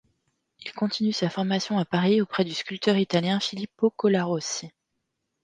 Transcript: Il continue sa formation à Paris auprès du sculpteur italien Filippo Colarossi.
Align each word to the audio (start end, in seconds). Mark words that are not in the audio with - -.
Il 0.61 0.73
continue 0.73 1.13
sa 1.13 1.29
formation 1.29 1.77
à 1.77 1.85
Paris 1.85 2.21
auprès 2.21 2.43
du 2.43 2.55
sculpteur 2.55 2.97
italien 2.97 3.39
Filippo 3.39 3.91
Colarossi. 3.91 4.71